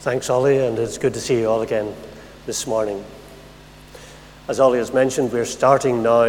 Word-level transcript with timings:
Thanks, 0.00 0.30
Ollie, 0.30 0.56
and 0.56 0.78
it's 0.78 0.96
good 0.96 1.12
to 1.12 1.20
see 1.20 1.40
you 1.40 1.50
all 1.50 1.60
again 1.60 1.94
this 2.46 2.66
morning. 2.66 3.04
As 4.48 4.58
Ollie 4.58 4.78
has 4.78 4.94
mentioned, 4.94 5.30
we're 5.30 5.44
starting 5.44 6.02
now 6.02 6.22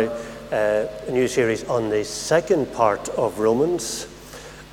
uh, 0.51 0.87
a 1.07 1.09
new 1.09 1.25
series 1.29 1.63
on 1.63 1.89
the 1.89 2.03
second 2.03 2.73
part 2.73 3.07
of 3.07 3.39
Romans, 3.39 4.07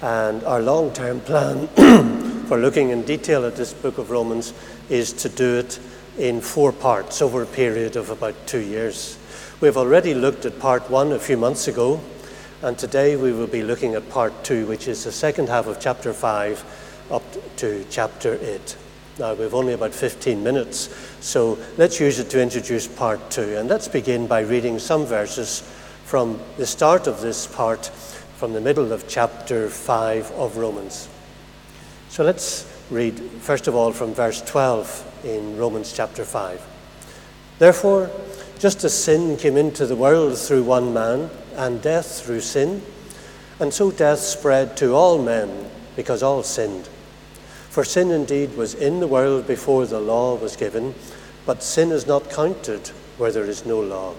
and 0.03 0.43
our 0.43 0.61
long 0.61 0.93
term 0.93 1.21
plan 1.21 1.69
for 2.46 2.59
looking 2.59 2.91
in 2.91 3.03
detail 3.03 3.45
at 3.45 3.55
this 3.55 3.73
book 3.73 3.98
of 3.98 4.11
Romans 4.11 4.53
is 4.89 5.12
to 5.12 5.29
do 5.29 5.59
it 5.59 5.79
in 6.19 6.41
four 6.41 6.73
parts 6.73 7.23
over 7.23 7.45
a 7.45 7.46
period 7.46 7.95
of 7.95 8.11
about 8.11 8.35
two 8.49 8.59
years. 8.59 9.17
We've 9.61 9.77
already 9.77 10.12
looked 10.12 10.45
at 10.45 10.59
part 10.59 10.91
one 10.91 11.12
a 11.12 11.21
few 11.21 11.37
months 11.37 11.69
ago, 11.69 12.01
and 12.62 12.77
today 12.77 13.15
we 13.15 13.30
will 13.30 13.46
be 13.46 13.62
looking 13.62 13.95
at 13.95 14.11
part 14.11 14.43
two, 14.43 14.67
which 14.67 14.89
is 14.89 15.05
the 15.05 15.12
second 15.12 15.49
half 15.49 15.69
of 15.69 15.79
chapter 15.79 16.12
five 16.12 16.65
up 17.12 17.23
to 17.59 17.86
chapter 17.90 18.36
eight. 18.43 18.76
Now, 19.18 19.35
we've 19.35 19.53
only 19.53 19.72
about 19.72 19.95
15 19.95 20.45
minutes, 20.45 20.95
so 21.21 21.58
let's 21.77 21.99
use 21.99 22.21
it 22.21 22.31
to 22.31 22.40
introduce 22.40 22.86
part 22.86 23.31
two. 23.32 23.57
And 23.57 23.68
let's 23.68 23.89
begin 23.89 24.29
by 24.29 24.43
reading 24.43 24.79
some 24.79 25.07
verses 25.07 25.63
from 26.04 26.39
the 26.57 26.67
start 26.67 27.08
of 27.08 27.21
this 27.21 27.44
part, 27.44 27.86
from 28.36 28.53
the 28.53 28.61
middle 28.61 28.93
of 28.93 29.08
chapter 29.08 29.68
5 29.68 30.31
of 30.31 30.57
Romans. 30.57 31.08
So 32.11 32.22
let's 32.22 32.64
read, 32.91 33.19
first 33.19 33.67
of 33.67 33.75
all, 33.75 33.91
from 33.91 34.14
verse 34.14 34.41
12 34.42 35.22
in 35.25 35.56
Romans 35.56 35.92
chapter 35.92 36.25
5. 36.25 36.64
Therefore, 37.58 38.08
just 38.61 38.84
as 38.84 38.94
sin 38.94 39.36
came 39.36 39.56
into 39.56 39.84
the 39.84 39.97
world 39.97 40.39
through 40.39 40.62
one 40.62 40.94
man, 40.94 41.28
and 41.56 41.83
death 41.83 42.22
through 42.25 42.42
sin, 42.42 42.83
and 43.58 43.75
so 43.75 43.91
death 43.91 44.20
spread 44.20 44.77
to 44.77 44.94
all 44.94 45.20
men 45.20 45.69
because 45.97 46.22
all 46.22 46.44
sinned. 46.44 46.89
For 47.70 47.84
sin 47.84 48.11
indeed 48.11 48.56
was 48.56 48.75
in 48.75 49.00
the 49.00 49.06
world 49.06 49.47
before 49.47 49.86
the 49.86 50.00
law 50.00 50.34
was 50.34 50.56
given, 50.56 50.94
but 51.44 51.62
sin 51.62 51.92
is 51.92 52.06
not 52.06 52.30
counted 52.30 52.88
where 53.19 53.30
there 53.30 53.44
is 53.44 53.66
no 53.66 53.80
law. 53.80 54.14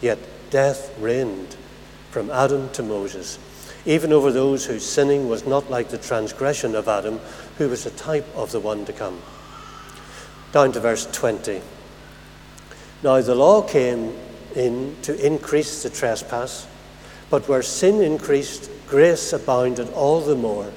Yet 0.00 0.18
death 0.50 0.96
reigned 0.98 1.56
from 2.10 2.30
Adam 2.30 2.70
to 2.70 2.82
Moses, 2.82 3.38
even 3.84 4.12
over 4.12 4.30
those 4.30 4.66
whose 4.66 4.86
sinning 4.86 5.28
was 5.28 5.44
not 5.44 5.70
like 5.70 5.88
the 5.88 5.98
transgression 5.98 6.74
of 6.76 6.88
Adam, 6.88 7.18
who 7.58 7.68
was 7.68 7.84
a 7.84 7.90
type 7.90 8.26
of 8.36 8.52
the 8.52 8.60
one 8.60 8.84
to 8.84 8.92
come. 8.92 9.20
Down 10.52 10.70
to 10.72 10.80
verse 10.80 11.06
20. 11.10 11.60
Now 13.02 13.20
the 13.20 13.34
law 13.34 13.62
came 13.62 14.16
in 14.54 14.96
to 15.02 15.26
increase 15.26 15.82
the 15.82 15.90
trespass, 15.90 16.68
but 17.28 17.48
where 17.48 17.62
sin 17.62 18.00
increased, 18.00 18.70
grace 18.86 19.32
abounded 19.32 19.92
all 19.92 20.20
the 20.20 20.36
more 20.36 20.70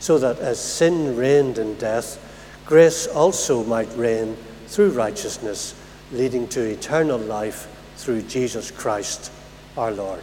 so 0.00 0.18
that 0.18 0.38
as 0.38 0.60
sin 0.60 1.16
reigned 1.16 1.58
in 1.58 1.74
death, 1.76 2.18
grace 2.66 3.06
also 3.06 3.64
might 3.64 3.88
reign 3.96 4.36
through 4.66 4.90
righteousness, 4.90 5.74
leading 6.12 6.46
to 6.48 6.62
eternal 6.62 7.18
life 7.18 7.66
through 7.96 8.22
Jesus 8.22 8.70
Christ 8.70 9.32
our 9.76 9.90
Lord. 9.90 10.22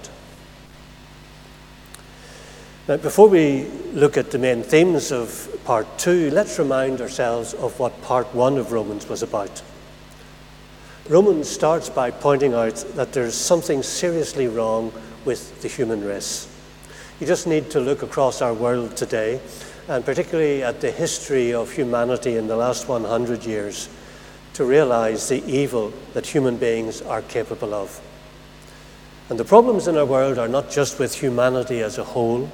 Now, 2.88 2.98
before 2.98 3.28
we 3.28 3.66
look 3.94 4.16
at 4.16 4.30
the 4.30 4.38
main 4.38 4.62
themes 4.62 5.12
of 5.12 5.50
part 5.66 5.88
two, 5.98 6.30
let's 6.30 6.59
remind 6.59 7.02
ourselves 7.02 7.56
of 7.56 7.80
what 7.80 8.00
part 8.03 8.34
one 8.36 8.59
of 8.59 8.72
Romans 8.72 9.09
was 9.09 9.23
about. 9.23 9.64
Romans 11.09 11.50
starts 11.50 11.90
by 11.90 12.12
pointing 12.12 12.53
out 12.53 12.76
that 12.96 13.12
there's 13.14 13.36
something 13.36 13.81
seriously 13.81 14.48
wrong 14.48 14.94
with 15.23 15.62
the 15.62 15.68
human 15.68 16.03
race. 16.03 16.48
You 17.19 17.27
just 17.27 17.47
need 17.47 17.69
to 17.71 17.80
look 17.80 18.03
across 18.03 18.41
our 18.41 18.53
world 18.53 18.97
today, 18.97 19.39
and 19.88 20.03
particularly 20.03 20.63
at 20.63 20.81
the 20.81 20.91
history 20.91 21.53
of 21.53 21.72
humanity 21.72 22.35
in 22.35 22.47
the 22.47 22.57
last 22.57 22.89
100 22.89 23.45
years, 23.45 23.88
to 24.53 24.66
realize 24.66 25.30
the 25.30 25.44
evil 25.45 25.94
that 26.13 26.25
human 26.25 26.57
beings 26.57 27.02
are 27.02 27.22
capable 27.22 27.73
of. 27.73 28.01
And 29.29 29.40
the 29.40 29.45
problems 29.45 29.88
in 29.88 29.97
our 29.97 30.06
world 30.06 30.38
are 30.38 30.50
not 30.50 30.69
just 30.69 31.00
with 31.00 31.16
humanity 31.16 31.81
as 31.81 31.97
a 31.97 32.03
whole, 32.03 32.50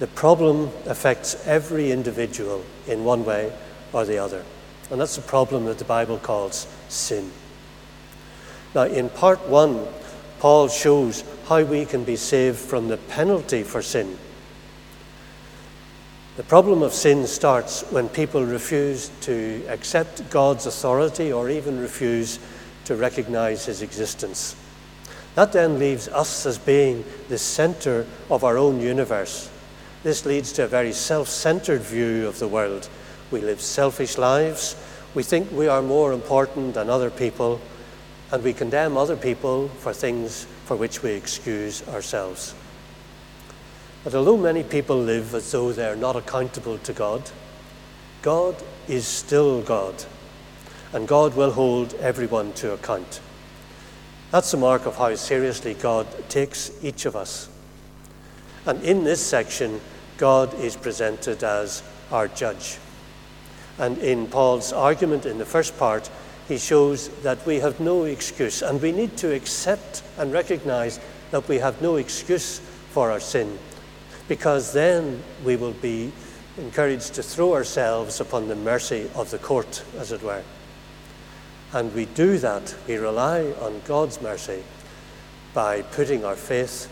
the 0.00 0.08
problem 0.08 0.70
affects 0.86 1.46
every 1.46 1.92
individual 1.92 2.64
in 2.88 3.04
one 3.04 3.24
way 3.24 3.52
or 3.92 4.04
the 4.04 4.18
other. 4.18 4.44
And 4.90 5.00
that's 5.00 5.16
the 5.16 5.22
problem 5.22 5.64
that 5.66 5.78
the 5.78 5.84
Bible 5.84 6.18
calls 6.18 6.66
sin. 6.88 7.30
Now, 8.74 8.82
in 8.82 9.08
part 9.08 9.48
one, 9.48 9.86
Paul 10.38 10.68
shows 10.68 11.22
how 11.48 11.62
we 11.62 11.84
can 11.84 12.02
be 12.02 12.16
saved 12.16 12.58
from 12.58 12.88
the 12.88 12.96
penalty 12.96 13.62
for 13.62 13.80
sin. 13.80 14.18
The 16.36 16.42
problem 16.42 16.82
of 16.82 16.92
sin 16.92 17.26
starts 17.26 17.82
when 17.90 18.08
people 18.08 18.44
refuse 18.44 19.10
to 19.22 19.64
accept 19.68 20.28
God's 20.28 20.66
authority 20.66 21.32
or 21.32 21.48
even 21.48 21.80
refuse 21.80 22.40
to 22.84 22.96
recognize 22.96 23.64
his 23.64 23.80
existence. 23.80 24.56
That 25.36 25.52
then 25.52 25.78
leaves 25.78 26.08
us 26.08 26.44
as 26.46 26.58
being 26.58 27.04
the 27.28 27.38
center 27.38 28.06
of 28.28 28.42
our 28.42 28.58
own 28.58 28.80
universe. 28.80 29.50
This 30.02 30.26
leads 30.26 30.52
to 30.54 30.64
a 30.64 30.68
very 30.68 30.92
self 30.92 31.28
centered 31.28 31.82
view 31.82 32.26
of 32.26 32.38
the 32.38 32.48
world. 32.48 32.88
We 33.30 33.40
live 33.40 33.60
selfish 33.60 34.18
lives. 34.18 34.76
We 35.14 35.22
think 35.22 35.50
we 35.52 35.68
are 35.68 35.82
more 35.82 36.12
important 36.12 36.74
than 36.74 36.90
other 36.90 37.10
people, 37.10 37.60
and 38.30 38.42
we 38.42 38.52
condemn 38.52 38.96
other 38.96 39.16
people 39.16 39.68
for 39.68 39.92
things 39.92 40.46
for 40.66 40.76
which 40.76 41.02
we 41.02 41.12
excuse 41.12 41.86
ourselves. 41.88 42.54
But 44.02 44.14
although 44.14 44.36
many 44.36 44.64
people 44.64 44.98
live 44.98 45.32
as 45.34 45.50
though 45.52 45.72
they 45.72 45.86
are 45.86 45.96
not 45.96 46.16
accountable 46.16 46.78
to 46.78 46.92
God, 46.92 47.22
God 48.22 48.56
is 48.88 49.06
still 49.06 49.62
God, 49.62 50.04
and 50.92 51.06
God 51.06 51.36
will 51.36 51.52
hold 51.52 51.94
everyone 51.94 52.52
to 52.54 52.72
account. 52.72 53.20
That's 54.32 54.50
the 54.50 54.56
mark 54.56 54.86
of 54.86 54.96
how 54.96 55.14
seriously 55.14 55.74
God 55.74 56.06
takes 56.28 56.72
each 56.82 57.06
of 57.06 57.14
us. 57.14 57.48
And 58.66 58.82
in 58.82 59.04
this 59.04 59.24
section, 59.24 59.80
God 60.18 60.52
is 60.54 60.74
presented 60.74 61.44
as 61.44 61.84
our 62.10 62.26
judge. 62.26 62.78
And 63.78 63.98
in 63.98 64.26
Paul's 64.26 64.72
argument 64.72 65.26
in 65.26 65.38
the 65.38 65.44
first 65.44 65.78
part, 65.78 66.10
he 66.48 66.58
shows 66.58 67.08
that 67.22 67.44
we 67.46 67.56
have 67.56 67.80
no 67.80 68.04
excuse, 68.04 68.62
and 68.62 68.80
we 68.80 68.92
need 68.92 69.16
to 69.16 69.34
accept 69.34 70.02
and 70.18 70.32
recognize 70.32 71.00
that 71.30 71.48
we 71.48 71.58
have 71.58 71.82
no 71.82 71.96
excuse 71.96 72.60
for 72.90 73.10
our 73.10 73.20
sin, 73.20 73.58
because 74.28 74.72
then 74.72 75.22
we 75.44 75.56
will 75.56 75.72
be 75.72 76.12
encouraged 76.58 77.14
to 77.14 77.22
throw 77.22 77.52
ourselves 77.54 78.20
upon 78.20 78.48
the 78.48 78.56
mercy 78.56 79.10
of 79.14 79.30
the 79.30 79.38
court, 79.38 79.84
as 79.98 80.12
it 80.12 80.22
were. 80.22 80.42
And 81.72 81.92
we 81.94 82.06
do 82.06 82.38
that, 82.38 82.74
we 82.86 82.96
rely 82.96 83.52
on 83.60 83.82
God's 83.84 84.22
mercy 84.22 84.62
by 85.52 85.82
putting 85.82 86.24
our 86.24 86.36
faith 86.36 86.88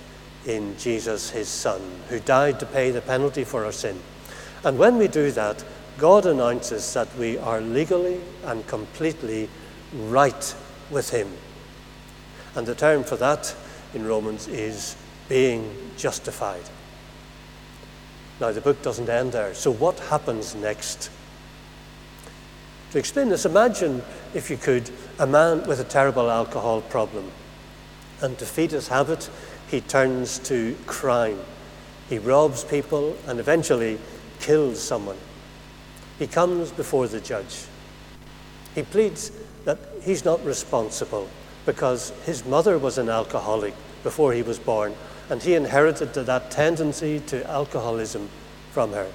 in 0.46 0.76
Jesus, 0.78 1.30
his 1.30 1.48
Son, 1.48 1.80
who 2.08 2.18
died 2.20 2.60
to 2.60 2.66
pay 2.66 2.90
the 2.90 3.00
penalty 3.00 3.44
for 3.44 3.64
our 3.64 3.72
sin. 3.72 3.98
And 4.64 4.78
when 4.78 4.98
we 4.98 5.08
do 5.08 5.30
that, 5.30 5.64
God 5.98 6.26
announces 6.26 6.92
that 6.94 7.14
we 7.16 7.38
are 7.38 7.60
legally 7.60 8.20
and 8.44 8.66
completely 8.66 9.48
right 9.92 10.54
with 10.90 11.10
Him. 11.10 11.30
And 12.54 12.66
the 12.66 12.74
term 12.74 13.04
for 13.04 13.16
that 13.16 13.54
in 13.94 14.06
Romans 14.06 14.48
is 14.48 14.96
being 15.28 15.74
justified. 15.96 16.62
Now, 18.40 18.50
the 18.50 18.60
book 18.60 18.82
doesn't 18.82 19.08
end 19.08 19.32
there. 19.32 19.54
So, 19.54 19.70
what 19.70 19.98
happens 20.00 20.54
next? 20.54 21.10
To 22.90 22.98
explain 22.98 23.28
this, 23.28 23.44
imagine, 23.44 24.02
if 24.34 24.50
you 24.50 24.56
could, 24.56 24.90
a 25.18 25.26
man 25.26 25.66
with 25.66 25.80
a 25.80 25.84
terrible 25.84 26.30
alcohol 26.30 26.80
problem. 26.80 27.30
And 28.20 28.38
to 28.38 28.46
feed 28.46 28.72
his 28.72 28.88
habit, 28.88 29.30
he 29.68 29.80
turns 29.80 30.38
to 30.40 30.76
crime. 30.86 31.40
He 32.08 32.18
robs 32.18 32.64
people 32.64 33.16
and 33.26 33.38
eventually 33.40 33.98
kills 34.40 34.82
someone. 34.82 35.16
He 36.18 36.26
comes 36.26 36.70
before 36.70 37.08
the 37.08 37.20
judge. 37.20 37.64
He 38.74 38.82
pleads 38.82 39.32
that 39.64 39.78
he's 40.02 40.24
not 40.24 40.44
responsible 40.44 41.28
because 41.66 42.10
his 42.24 42.44
mother 42.44 42.78
was 42.78 42.98
an 42.98 43.08
alcoholic 43.08 43.74
before 44.02 44.32
he 44.32 44.42
was 44.42 44.58
born, 44.58 44.94
and 45.30 45.42
he 45.42 45.54
inherited 45.54 46.12
that 46.12 46.50
tendency 46.50 47.20
to 47.20 47.48
alcoholism 47.50 48.28
from 48.70 48.92
her. 48.92 49.10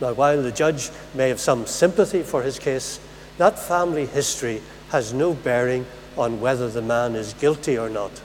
Now, 0.00 0.12
while 0.12 0.42
the 0.42 0.52
judge 0.52 0.90
may 1.14 1.28
have 1.28 1.40
some 1.40 1.66
sympathy 1.66 2.22
for 2.22 2.42
his 2.42 2.58
case, 2.58 3.00
that 3.38 3.58
family 3.58 4.06
history 4.06 4.60
has 4.90 5.12
no 5.12 5.34
bearing 5.34 5.86
on 6.16 6.40
whether 6.40 6.68
the 6.68 6.82
man 6.82 7.14
is 7.14 7.34
guilty 7.34 7.78
or 7.78 7.88
not. 7.88 8.22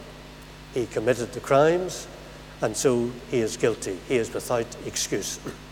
He 0.74 0.86
committed 0.86 1.34
the 1.34 1.40
crimes, 1.40 2.08
and 2.62 2.76
so 2.76 3.12
he 3.30 3.40
is 3.40 3.58
guilty. 3.58 4.00
He 4.08 4.16
is 4.16 4.34
without 4.34 4.68
excuse. 4.86 5.40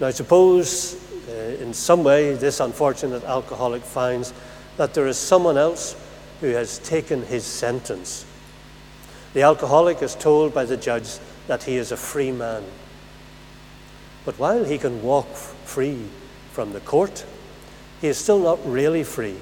Now, 0.00 0.10
suppose 0.10 0.96
uh, 1.28 1.32
in 1.60 1.74
some 1.74 2.02
way 2.02 2.34
this 2.34 2.60
unfortunate 2.60 3.22
alcoholic 3.24 3.82
finds 3.82 4.32
that 4.78 4.94
there 4.94 5.06
is 5.06 5.18
someone 5.18 5.58
else 5.58 5.94
who 6.40 6.48
has 6.48 6.78
taken 6.78 7.22
his 7.22 7.44
sentence. 7.44 8.24
The 9.34 9.42
alcoholic 9.42 10.02
is 10.02 10.14
told 10.14 10.54
by 10.54 10.64
the 10.64 10.78
judge 10.78 11.18
that 11.48 11.64
he 11.64 11.76
is 11.76 11.92
a 11.92 11.96
free 11.98 12.32
man. 12.32 12.64
But 14.24 14.38
while 14.38 14.64
he 14.64 14.78
can 14.78 15.02
walk 15.02 15.28
free 15.34 16.06
from 16.52 16.72
the 16.72 16.80
court, 16.80 17.26
he 18.00 18.08
is 18.08 18.16
still 18.16 18.38
not 18.38 18.58
really 18.64 19.04
free. 19.04 19.36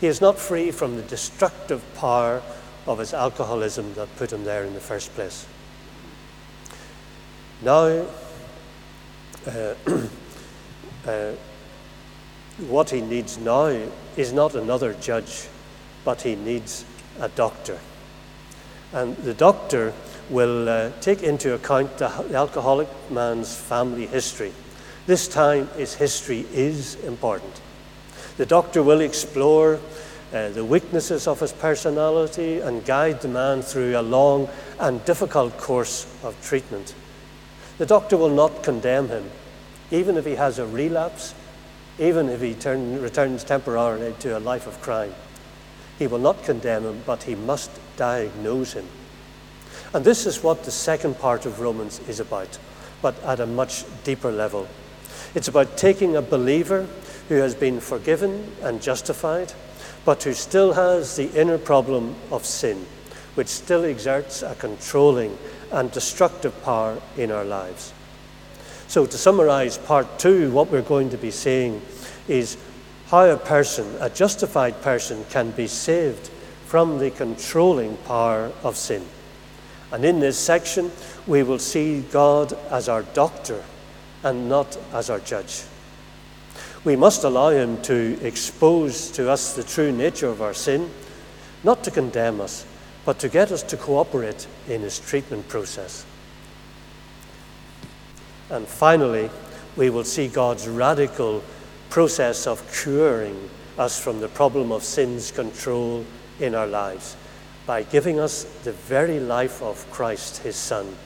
He 0.00 0.06
is 0.06 0.22
not 0.22 0.38
free 0.38 0.70
from 0.70 0.96
the 0.96 1.02
destructive 1.02 1.82
power 1.94 2.42
of 2.86 2.98
his 2.98 3.12
alcoholism 3.12 3.92
that 3.94 4.16
put 4.16 4.32
him 4.32 4.44
there 4.44 4.64
in 4.64 4.72
the 4.72 4.80
first 4.80 5.14
place. 5.14 5.46
Now, 7.60 8.06
uh, 9.46 9.74
uh, 11.06 11.32
what 12.68 12.90
he 12.90 13.00
needs 13.00 13.38
now 13.38 13.66
is 14.16 14.32
not 14.32 14.54
another 14.54 14.94
judge, 14.94 15.48
but 16.04 16.22
he 16.22 16.36
needs 16.36 16.84
a 17.20 17.28
doctor. 17.28 17.78
And 18.92 19.16
the 19.18 19.34
doctor 19.34 19.92
will 20.28 20.68
uh, 20.68 20.90
take 21.00 21.22
into 21.22 21.54
account 21.54 21.98
the, 21.98 22.08
the 22.28 22.36
alcoholic 22.36 22.88
man's 23.10 23.54
family 23.56 24.06
history. 24.06 24.52
This 25.06 25.26
time, 25.26 25.68
his 25.76 25.94
history 25.94 26.46
is 26.52 26.94
important. 27.04 27.60
The 28.36 28.46
doctor 28.46 28.82
will 28.82 29.00
explore 29.00 29.80
uh, 30.32 30.48
the 30.50 30.64
weaknesses 30.64 31.26
of 31.26 31.40
his 31.40 31.52
personality 31.52 32.60
and 32.60 32.84
guide 32.84 33.20
the 33.20 33.28
man 33.28 33.62
through 33.62 33.98
a 33.98 34.02
long 34.02 34.48
and 34.78 35.04
difficult 35.04 35.56
course 35.58 36.06
of 36.22 36.40
treatment. 36.42 36.94
The 37.82 37.86
doctor 37.86 38.16
will 38.16 38.30
not 38.30 38.62
condemn 38.62 39.08
him, 39.08 39.28
even 39.90 40.16
if 40.16 40.24
he 40.24 40.36
has 40.36 40.60
a 40.60 40.64
relapse, 40.64 41.34
even 41.98 42.28
if 42.28 42.40
he 42.40 42.54
turn, 42.54 43.02
returns 43.02 43.42
temporarily 43.42 44.14
to 44.20 44.38
a 44.38 44.46
life 44.52 44.68
of 44.68 44.80
crime. 44.80 45.12
He 45.98 46.06
will 46.06 46.20
not 46.20 46.44
condemn 46.44 46.84
him, 46.84 47.02
but 47.04 47.24
he 47.24 47.34
must 47.34 47.72
diagnose 47.96 48.74
him. 48.74 48.86
And 49.92 50.04
this 50.04 50.26
is 50.26 50.44
what 50.44 50.62
the 50.62 50.70
second 50.70 51.18
part 51.18 51.44
of 51.44 51.58
Romans 51.58 51.98
is 52.08 52.20
about, 52.20 52.56
but 53.02 53.20
at 53.24 53.40
a 53.40 53.46
much 53.46 53.82
deeper 54.04 54.30
level. 54.30 54.68
It's 55.34 55.48
about 55.48 55.76
taking 55.76 56.14
a 56.14 56.22
believer 56.22 56.86
who 57.28 57.34
has 57.34 57.56
been 57.56 57.80
forgiven 57.80 58.52
and 58.62 58.80
justified, 58.80 59.54
but 60.04 60.22
who 60.22 60.34
still 60.34 60.74
has 60.74 61.16
the 61.16 61.32
inner 61.32 61.58
problem 61.58 62.14
of 62.30 62.46
sin, 62.46 62.86
which 63.34 63.48
still 63.48 63.84
exerts 63.84 64.44
a 64.44 64.54
controlling 64.54 65.36
and 65.72 65.90
destructive 65.90 66.62
power 66.62 67.00
in 67.16 67.30
our 67.30 67.44
lives. 67.44 67.92
So, 68.88 69.06
to 69.06 69.18
summarize 69.18 69.78
part 69.78 70.18
two, 70.18 70.50
what 70.50 70.70
we're 70.70 70.82
going 70.82 71.10
to 71.10 71.16
be 71.16 71.30
seeing 71.30 71.80
is 72.28 72.58
how 73.06 73.24
a 73.24 73.36
person, 73.36 73.86
a 74.00 74.10
justified 74.10 74.80
person, 74.82 75.24
can 75.30 75.50
be 75.50 75.66
saved 75.66 76.28
from 76.66 76.98
the 76.98 77.10
controlling 77.10 77.96
power 77.98 78.52
of 78.62 78.76
sin. 78.76 79.04
And 79.92 80.04
in 80.04 80.20
this 80.20 80.38
section, 80.38 80.90
we 81.26 81.42
will 81.42 81.58
see 81.58 82.00
God 82.10 82.52
as 82.70 82.88
our 82.88 83.02
doctor 83.02 83.62
and 84.22 84.48
not 84.48 84.78
as 84.92 85.10
our 85.10 85.20
judge. 85.20 85.64
We 86.84 86.96
must 86.96 87.24
allow 87.24 87.50
Him 87.50 87.80
to 87.82 88.18
expose 88.22 89.10
to 89.12 89.30
us 89.30 89.54
the 89.54 89.62
true 89.62 89.92
nature 89.92 90.28
of 90.28 90.42
our 90.42 90.54
sin, 90.54 90.90
not 91.62 91.84
to 91.84 91.90
condemn 91.90 92.40
us, 92.40 92.66
but 93.04 93.18
to 93.18 93.28
get 93.28 93.50
us 93.50 93.62
to 93.64 93.76
cooperate 93.76 94.46
in 94.68 94.82
His 94.82 94.98
treatment 94.98 95.48
process. 95.48 96.04
And 98.50 98.66
finally, 98.66 99.30
we 99.76 99.90
will 99.90 100.04
see 100.04 100.28
God's 100.28 100.68
radical 100.68 101.42
process 101.88 102.46
of 102.46 102.62
curing 102.72 103.50
us 103.78 103.98
from 103.98 104.20
the 104.20 104.28
problem 104.28 104.70
of 104.72 104.82
sin's 104.82 105.30
control 105.30 106.04
in 106.40 106.54
our 106.54 106.66
lives 106.66 107.16
by 107.66 107.82
giving 107.82 108.18
us 108.18 108.44
the 108.64 108.72
very 108.72 109.20
life 109.20 109.62
of 109.62 109.88
Christ, 109.90 110.38
his 110.38 110.56
Son, 110.56 110.96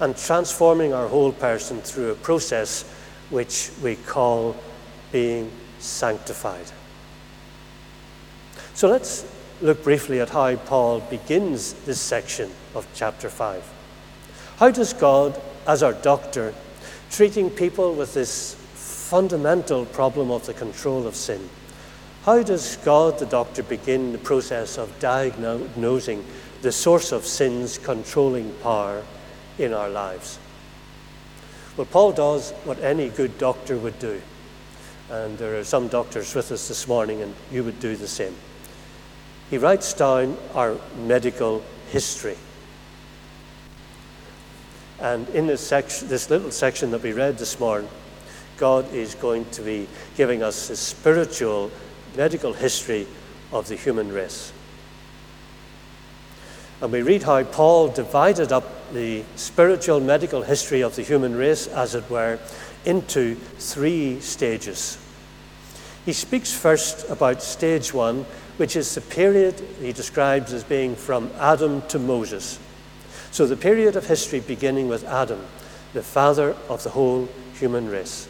and 0.00 0.16
transforming 0.16 0.92
our 0.92 1.06
whole 1.08 1.32
person 1.32 1.80
through 1.80 2.10
a 2.10 2.14
process 2.14 2.82
which 3.30 3.70
we 3.82 3.96
call 3.96 4.56
being 5.12 5.50
sanctified. 5.78 6.66
So 8.74 8.88
let's 8.88 9.24
look 9.60 9.82
briefly 9.82 10.20
at 10.20 10.30
how 10.30 10.54
Paul 10.56 11.00
begins 11.00 11.72
this 11.84 12.00
section 12.00 12.50
of 12.74 12.86
chapter 12.94 13.28
5. 13.28 13.62
How 14.58 14.70
does 14.70 14.92
God, 14.92 15.40
as 15.66 15.82
our 15.82 15.92
doctor, 15.92 16.54
treating 17.10 17.50
people 17.50 17.94
with 17.94 18.14
this 18.14 18.54
fundamental 18.74 19.84
problem 19.86 20.30
of 20.30 20.46
the 20.46 20.54
control 20.54 21.06
of 21.06 21.16
sin, 21.16 21.48
how 22.24 22.42
does 22.42 22.76
God, 22.78 23.18
the 23.18 23.26
doctor, 23.26 23.62
begin 23.62 24.12
the 24.12 24.18
process 24.18 24.76
of 24.76 24.98
diagnosing 25.00 26.24
the 26.60 26.72
source 26.72 27.12
of 27.12 27.24
sin's 27.24 27.78
controlling 27.78 28.52
power 28.62 29.02
in 29.58 29.72
our 29.72 29.88
lives? 29.88 30.38
Well, 31.76 31.86
Paul 31.86 32.12
does 32.12 32.50
what 32.64 32.80
any 32.80 33.08
good 33.08 33.38
doctor 33.38 33.78
would 33.78 33.98
do. 33.98 34.20
And 35.10 35.38
there 35.38 35.58
are 35.58 35.64
some 35.64 35.88
doctors 35.88 36.34
with 36.34 36.52
us 36.52 36.68
this 36.68 36.86
morning, 36.86 37.22
and 37.22 37.34
you 37.50 37.64
would 37.64 37.80
do 37.80 37.96
the 37.96 38.08
same. 38.08 38.34
He 39.50 39.58
writes 39.58 39.92
down 39.94 40.36
our 40.54 40.76
medical 41.06 41.62
history. 41.90 42.36
And 45.00 45.28
in 45.30 45.46
this, 45.46 45.66
section, 45.66 46.08
this 46.08 46.28
little 46.28 46.50
section 46.50 46.90
that 46.90 47.02
we 47.02 47.12
read 47.12 47.38
this 47.38 47.58
morning, 47.58 47.88
God 48.56 48.92
is 48.92 49.14
going 49.14 49.48
to 49.50 49.62
be 49.62 49.86
giving 50.16 50.42
us 50.42 50.70
a 50.70 50.76
spiritual 50.76 51.70
medical 52.16 52.52
history 52.52 53.06
of 53.52 53.68
the 53.68 53.76
human 53.76 54.12
race. 54.12 54.52
And 56.80 56.92
we 56.92 57.02
read 57.02 57.22
how 57.22 57.42
Paul 57.44 57.88
divided 57.88 58.52
up 58.52 58.92
the 58.92 59.24
spiritual 59.36 60.00
medical 60.00 60.42
history 60.42 60.82
of 60.82 60.94
the 60.96 61.02
human 61.02 61.34
race, 61.34 61.66
as 61.68 61.94
it 61.94 62.08
were, 62.10 62.38
into 62.84 63.34
three 63.34 64.20
stages. 64.20 64.98
He 66.04 66.12
speaks 66.12 66.52
first 66.52 67.08
about 67.08 67.42
stage 67.42 67.92
one, 67.92 68.26
which 68.58 68.76
is 68.76 68.94
the 68.94 69.00
period 69.00 69.54
he 69.80 69.92
describes 69.92 70.52
as 70.52 70.62
being 70.62 70.94
from 70.94 71.30
Adam 71.38 71.80
to 71.88 71.98
Moses. 71.98 72.58
So, 73.30 73.46
the 73.46 73.56
period 73.56 73.96
of 73.96 74.06
history 74.06 74.40
beginning 74.40 74.88
with 74.88 75.04
Adam, 75.04 75.44
the 75.94 76.02
father 76.02 76.54
of 76.68 76.82
the 76.82 76.90
whole 76.90 77.28
human 77.54 77.88
race. 77.88 78.28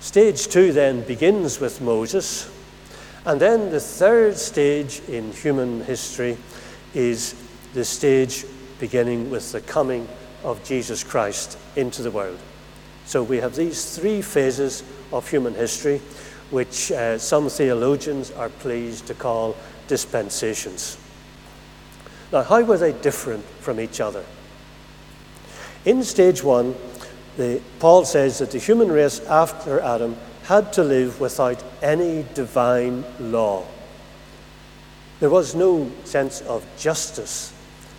Stage 0.00 0.48
two 0.48 0.72
then 0.72 1.02
begins 1.02 1.60
with 1.60 1.80
Moses, 1.80 2.50
and 3.26 3.40
then 3.40 3.70
the 3.70 3.80
third 3.80 4.36
stage 4.38 5.00
in 5.08 5.32
human 5.32 5.84
history 5.84 6.38
is 6.94 7.34
the 7.74 7.84
stage 7.84 8.44
beginning 8.78 9.30
with 9.30 9.52
the 9.52 9.60
coming 9.60 10.08
of 10.42 10.64
Jesus 10.64 11.04
Christ 11.04 11.58
into 11.76 12.02
the 12.02 12.10
world. 12.10 12.38
So 13.04 13.22
we 13.22 13.38
have 13.38 13.54
these 13.54 13.96
three 13.96 14.22
phases 14.22 14.82
of 15.12 15.28
human 15.28 15.54
history, 15.54 16.00
which 16.50 16.92
uh, 16.92 17.18
some 17.18 17.48
theologians 17.48 18.30
are 18.32 18.48
pleased 18.48 19.06
to 19.06 19.14
call 19.14 19.56
dispensations. 19.88 20.98
Now, 22.32 22.42
how 22.42 22.62
were 22.62 22.78
they 22.78 22.92
different 22.92 23.44
from 23.60 23.80
each 23.80 24.00
other? 24.00 24.24
In 25.84 26.02
stage 26.04 26.44
one, 26.44 26.74
the, 27.36 27.60
Paul 27.78 28.04
says 28.04 28.38
that 28.38 28.50
the 28.50 28.58
human 28.58 28.92
race 28.92 29.20
after 29.20 29.80
Adam 29.80 30.16
had 30.44 30.72
to 30.74 30.82
live 30.82 31.20
without 31.20 31.62
any 31.82 32.24
divine 32.34 33.04
law. 33.18 33.64
There 35.20 35.30
was 35.30 35.54
no 35.54 35.90
sense 36.04 36.40
of 36.42 36.66
justice 36.78 37.52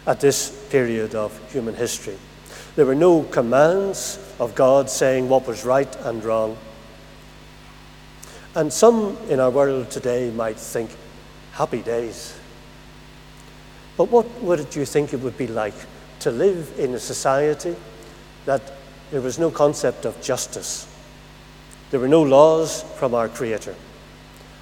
at 0.06 0.20
this 0.20 0.50
period 0.70 1.16
of 1.16 1.38
human 1.52 1.76
history. 1.76 2.18
There 2.76 2.86
were 2.86 2.96
no 2.96 3.24
commands 3.24 4.18
of 4.40 4.56
God 4.56 4.90
saying 4.90 5.30
what 5.30 5.48
was 5.48 5.66
right 5.66 5.94
and 5.98 6.24
wrong. 6.24 6.58
And 8.56 8.72
some 8.72 9.18
in 9.30 9.40
our 9.40 9.50
world 9.50 9.90
today 9.90 10.30
might 10.32 10.58
think, 10.58 10.92
happy 11.54 11.82
days. 11.82 12.38
But 13.98 14.10
what 14.10 14.28
would 14.42 14.76
you 14.76 14.86
think 14.86 15.14
it 15.14 15.22
would 15.22 15.38
be 15.38 15.48
like 15.48 15.76
to 16.20 16.32
live 16.32 16.74
in 16.78 16.94
a 16.94 17.00
society 17.00 17.76
that 18.46 18.62
there 19.12 19.22
was 19.22 19.38
no 19.38 19.52
concept 19.52 20.06
of 20.06 20.22
justice. 20.22 20.88
There 21.90 22.00
were 22.00 22.08
no 22.08 22.22
laws 22.22 22.84
from 22.96 23.14
our 23.14 23.28
Creator. 23.28 23.76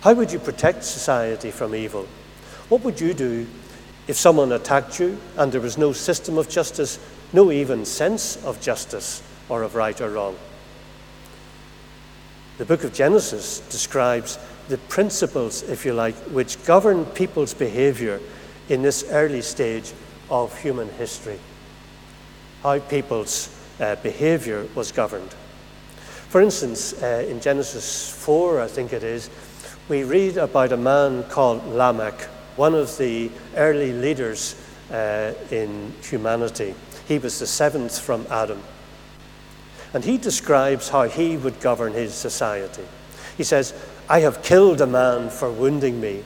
How 0.02 0.14
would 0.14 0.32
you 0.32 0.40
protect 0.40 0.84
society 0.84 1.52
from 1.52 1.76
evil? 1.76 2.08
What 2.70 2.84
would 2.84 3.00
you 3.00 3.14
do 3.14 3.46
if 4.08 4.18
someone 4.18 4.52
attacked 4.52 5.00
you 5.00 5.20
and 5.38 5.52
there 5.52 5.62
was 5.62 5.78
no 5.78 5.94
system 5.94 6.38
of 6.38 6.50
justice, 6.50 6.98
no 7.32 7.52
even 7.52 7.86
sense 7.86 8.44
of 8.44 8.60
justice 8.60 9.22
or 9.50 9.62
of 9.62 9.76
right 9.76 10.00
or 10.02 10.10
wrong? 10.10 10.36
The 12.60 12.66
book 12.66 12.84
of 12.84 12.94
Genesis 12.94 13.62
describes 13.70 14.38
the 14.68 14.78
principles, 14.90 15.64
if 15.64 15.86
you 15.86 15.94
like, 15.94 16.16
which 16.34 16.62
govern 16.66 17.06
people's 17.06 17.54
behavior 17.54 18.20
in 18.68 18.82
this 18.82 19.06
early 19.12 19.42
stage 19.42 19.94
of 20.30 20.60
human 20.60 20.90
history. 20.90 21.40
How 22.62 22.80
people's 22.80 23.50
uh, 23.80 23.96
behavior 24.04 24.68
was 24.76 24.92
governed. 24.92 25.34
For 26.28 26.42
instance, 26.42 27.02
uh, 27.02 27.26
in 27.30 27.40
Genesis 27.40 28.10
4, 28.26 28.60
I 28.60 28.68
think 28.68 28.92
it 28.92 29.04
is, 29.04 29.30
we 29.88 30.04
read 30.04 30.36
about 30.36 30.74
a 30.74 30.78
man 30.78 31.24
called 31.30 31.66
Lamech, 31.66 32.24
one 32.58 32.76
of 32.76 32.98
the 32.98 33.32
early 33.56 33.94
leaders 33.94 34.62
uh, 34.92 35.34
in 35.50 35.94
humanity. 36.04 36.76
He 37.08 37.20
was 37.20 37.40
the 37.40 37.48
seventh 37.48 37.98
from 37.98 38.28
Adam. 38.30 38.62
And 39.94 40.04
he 40.04 40.18
describes 40.18 40.90
how 40.90 41.04
he 41.04 41.38
would 41.38 41.60
govern 41.60 41.94
his 41.94 42.14
society. 42.14 42.84
He 43.38 43.44
says, 43.44 43.74
I 44.08 44.20
have 44.20 44.44
killed 44.44 44.82
a 44.82 44.88
man 44.88 45.30
for 45.30 45.52
wounding 45.52 46.00
me, 46.00 46.24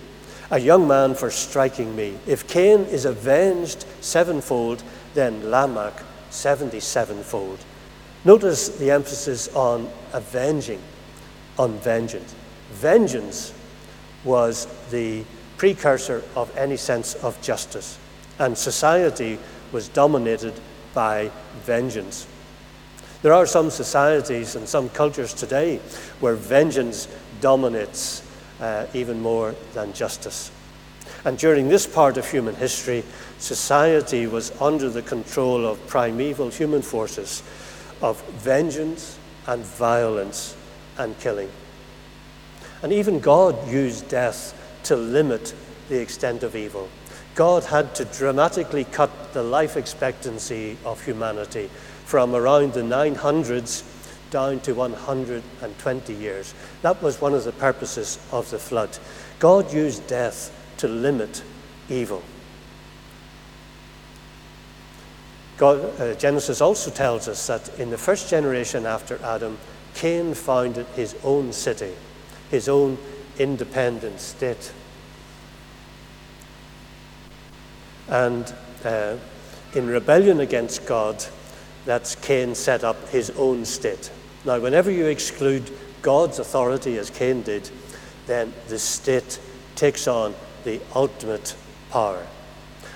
a 0.52 0.60
young 0.60 0.88
man 0.88 1.16
for 1.16 1.30
striking 1.30 1.96
me. 1.96 2.18
If 2.28 2.48
Cain 2.48 2.82
is 2.86 3.06
avenged 3.06 3.86
sevenfold, 4.02 4.84
then 5.14 5.50
Lamech 5.50 6.02
seventy-sevenfold. 6.30 7.60
Notice 8.26 8.70
the 8.70 8.92
emphasis 8.92 9.54
on 9.56 9.90
avenging, 10.14 10.82
on 11.60 11.78
vengeance. 11.80 12.34
Vengeance 12.72 13.54
was 14.24 14.68
the 14.90 15.24
precursor 15.58 16.24
of 16.36 16.56
any 16.58 16.78
sense 16.78 17.16
of 17.16 17.40
justice, 17.42 17.98
and 18.40 18.58
society 18.58 19.38
was 19.72 19.88
dominated 19.90 20.54
by 20.94 21.30
vengeance. 21.64 22.28
There 23.24 23.34
are 23.34 23.46
some 23.46 23.70
societies 23.70 24.58
and 24.58 24.68
some 24.68 24.90
cultures 24.90 25.34
today 25.34 25.78
where 26.20 26.36
vengeance 26.36 27.08
dominates 27.40 28.22
uh, 28.60 28.86
even 28.94 29.22
more 29.22 29.56
than 29.74 29.94
justice. 29.94 30.52
And 31.24 31.38
during 31.38 31.70
this 31.70 31.88
part 31.88 32.18
of 32.18 32.30
human 32.30 32.56
history, 32.56 33.02
society 33.40 34.28
was 34.28 34.52
under 34.62 34.90
the 34.90 35.02
control 35.02 35.66
of 35.66 35.88
primeval 35.88 36.50
human 36.50 36.82
forces 36.82 37.42
of 38.02 38.22
vengeance 38.32 39.18
and 39.48 39.64
violence 39.64 40.58
and 40.98 41.18
killing. 41.20 41.50
And 42.82 42.92
even 42.92 43.22
God 43.22 43.70
used 43.70 44.10
death 44.10 44.54
to 44.84 44.98
limit 44.98 45.54
the 45.88 46.02
extent 46.02 46.44
of 46.44 46.58
evil. 46.58 46.90
God 47.36 47.64
had 47.64 47.96
to 47.96 48.06
dramatically 48.06 48.84
cut 48.84 49.32
the 49.32 49.44
life 49.44 49.78
expectancy 49.78 50.78
of 50.84 51.04
humanity 51.04 51.70
from 52.06 52.36
around 52.36 52.74
the 52.74 52.82
900s 52.82 53.84
down 54.30 54.60
to 54.62 54.74
120 54.74 56.14
years. 56.14 56.54
That 56.82 57.02
was 57.02 57.22
one 57.22 57.34
of 57.34 57.44
the 57.44 57.52
purposes 57.52 58.20
of 58.32 58.50
the 58.50 58.60
flood. 58.60 58.98
God 59.40 59.72
used 59.72 60.08
death 60.08 60.52
to 60.78 60.88
limit 60.88 61.44
evil. 61.90 62.24
God, 65.58 66.00
uh, 66.00 66.16
Genesis 66.16 66.62
also 66.62 66.90
tells 66.90 67.28
us 67.28 67.46
that 67.48 67.80
in 67.80 67.92
the 67.92 67.98
first 67.98 68.30
generation 68.30 68.86
after 68.86 69.22
Adam, 69.24 69.58
Cain 69.94 70.34
founded 70.34 70.88
his 70.96 71.16
own 71.24 71.54
city, 71.54 71.94
his 72.50 72.68
own 72.68 72.98
independent 73.38 74.20
state. 74.20 74.74
And 78.10 78.52
uh, 78.84 79.18
in 79.76 79.88
rebellion 79.88 80.40
against 80.40 80.86
God, 80.86 81.24
that's 81.86 82.16
Cain 82.16 82.56
set 82.56 82.84
up 82.84 83.10
his 83.10 83.30
own 83.32 83.66
state. 83.66 84.12
Now, 84.46 84.60
whenever 84.60 84.92
you 84.92 85.06
exclude 85.06 85.72
God's 86.02 86.40
authority, 86.40 86.98
as 86.98 87.10
Cain 87.10 87.42
did, 87.42 87.70
then 88.28 88.54
the 88.68 88.80
state 88.80 89.40
takes 89.76 90.08
on 90.08 90.34
the 90.64 90.80
ultimate 90.96 91.56
power. 91.90 92.26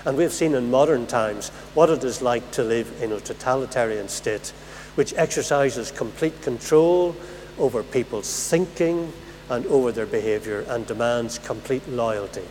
And 0.04 0.16
we've 0.16 0.32
seen 0.32 0.54
in 0.54 0.70
modern 0.70 1.06
times 1.06 1.50
what 1.74 1.90
it 1.90 2.04
is 2.04 2.22
like 2.22 2.50
to 2.52 2.62
live 2.62 3.02
in 3.02 3.12
a 3.12 3.20
totalitarian 3.20 4.08
state, 4.08 4.52
which 4.94 5.12
exercises 5.14 5.90
complete 5.90 6.40
control 6.42 7.14
over 7.58 7.82
people's 7.82 8.48
thinking 8.48 9.12
and 9.50 9.66
over 9.66 9.92
their 9.92 10.06
behavior 10.06 10.64
and 10.68 10.86
demands 10.86 11.38
complete 11.38 11.86
loyalty. 11.88 12.46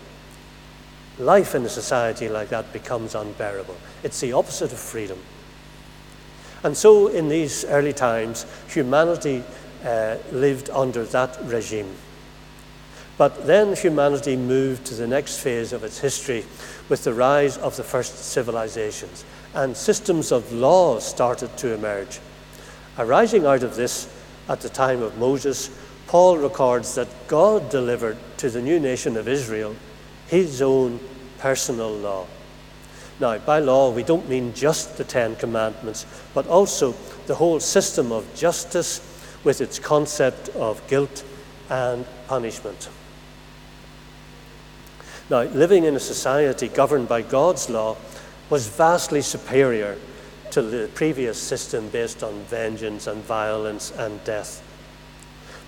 Life 1.19 1.55
in 1.55 1.65
a 1.65 1.69
society 1.69 2.29
like 2.29 2.49
that 2.49 2.71
becomes 2.73 3.15
unbearable. 3.15 3.77
It's 4.03 4.19
the 4.19 4.33
opposite 4.33 4.71
of 4.71 4.79
freedom. 4.79 5.19
And 6.63 6.75
so, 6.75 7.07
in 7.07 7.29
these 7.29 7.65
early 7.65 7.93
times, 7.93 8.45
humanity 8.67 9.43
uh, 9.85 10.17
lived 10.31 10.69
under 10.69 11.03
that 11.05 11.37
regime. 11.43 11.93
But 13.17 13.47
then 13.47 13.75
humanity 13.75 14.35
moved 14.35 14.85
to 14.85 14.95
the 14.95 15.07
next 15.07 15.39
phase 15.39 15.73
of 15.73 15.83
its 15.83 15.99
history 15.99 16.45
with 16.89 17.03
the 17.03 17.13
rise 17.13 17.57
of 17.57 17.75
the 17.75 17.83
first 17.83 18.17
civilizations, 18.31 19.25
and 19.53 19.75
systems 19.75 20.31
of 20.31 20.51
law 20.51 20.99
started 20.99 21.55
to 21.57 21.73
emerge. 21.73 22.19
Arising 22.97 23.45
out 23.45 23.63
of 23.63 23.75
this, 23.75 24.07
at 24.49 24.61
the 24.61 24.69
time 24.69 25.01
of 25.01 25.17
Moses, 25.17 25.69
Paul 26.07 26.37
records 26.37 26.95
that 26.95 27.07
God 27.27 27.69
delivered 27.69 28.17
to 28.37 28.49
the 28.49 28.61
new 28.61 28.79
nation 28.79 29.17
of 29.17 29.27
Israel 29.27 29.75
his 30.27 30.61
own 30.61 30.99
personal 31.39 31.91
law. 31.91 32.27
Now, 33.19 33.37
by 33.39 33.59
law, 33.59 33.91
we 33.91 34.03
don't 34.03 34.29
mean 34.29 34.53
just 34.53 34.97
the 34.97 35.03
Ten 35.03 35.35
Commandments, 35.35 36.05
but 36.33 36.47
also 36.47 36.93
the 37.25 37.35
whole 37.35 37.59
system 37.59 38.11
of 38.11 38.35
justice 38.35 39.01
with 39.43 39.59
its 39.59 39.79
concept 39.79 40.49
of 40.49 40.85
guilt 40.87 41.23
and 41.69 42.05
punishment. 42.27 42.89
Now, 45.29 45.43
living 45.43 45.83
in 45.83 45.95
a 45.95 45.99
society 45.99 46.67
governed 46.67 47.09
by 47.09 47.21
God's 47.21 47.69
law 47.69 47.97
was 48.49 48.67
vastly 48.67 49.21
superior 49.21 49.97
to 50.51 50.61
the 50.61 50.87
previous 50.93 51.37
system 51.37 51.89
based 51.89 52.23
on 52.23 52.39
vengeance 52.43 53.07
and 53.07 53.23
violence 53.23 53.91
and 53.97 54.23
death. 54.23 54.63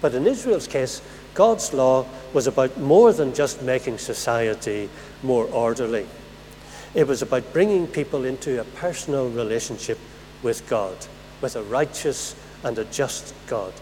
But 0.02 0.14
in 0.14 0.26
Israel's 0.26 0.68
case, 0.68 1.02
God's 1.34 1.74
law 1.74 2.06
was 2.34 2.48
about 2.48 2.78
more 2.78 3.12
than 3.12 3.34
just 3.34 3.62
making 3.62 3.98
society 3.98 4.90
more 5.24 5.46
orderly. 5.46 6.08
It 6.94 7.08
was 7.08 7.22
about 7.22 7.54
bringing 7.54 7.88
people 7.88 8.26
into 8.26 8.60
a 8.60 8.64
personal 8.64 9.30
relationship 9.30 10.00
with 10.42 10.68
God, 10.68 10.96
with 11.42 11.56
a 11.56 11.64
righteous 11.64 12.36
and 12.64 12.78
a 12.78 12.86
just 12.86 13.34
God. 13.48 13.74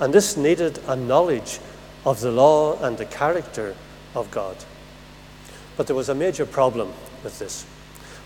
And 0.00 0.12
this 0.12 0.36
needed 0.36 0.78
a 0.86 0.96
knowledge 0.96 1.58
of 2.06 2.20
the 2.20 2.30
law 2.30 2.80
and 2.82 2.96
the 2.96 3.06
character 3.06 3.74
of 4.14 4.30
God. 4.30 4.56
But 5.76 5.86
there 5.86 5.96
was 5.96 6.08
a 6.08 6.14
major 6.14 6.46
problem 6.46 6.92
with 7.22 7.38
this. 7.38 7.66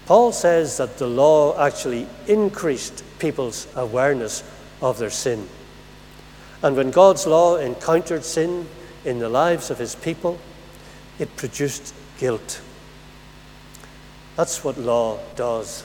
Paul 0.07 0.33
says 0.33 0.77
that 0.77 0.99
the 0.99 1.07
law 1.07 1.59
actually 1.59 2.07
increased 2.27 3.05
people's 3.19 3.67
awareness 3.75 4.43
of 4.81 4.99
their 4.99 5.11
sin. 5.11 5.49
And 6.63 6.77
when 6.77 6.91
God's 6.91 7.27
law 7.27 7.57
encountered 7.57 8.25
sin 8.25 8.69
in 9.05 9.19
the 9.19 9.29
lives 9.29 9.71
of 9.71 9.79
his 9.79 9.95
people, 9.95 10.39
it 11.19 11.37
produced 11.37 11.95
guilt. 12.19 12.61
That's 14.37 14.65
what 14.65 14.79
law 14.79 15.19
does. 15.37 15.85